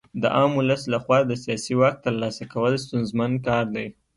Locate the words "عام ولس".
0.35-0.81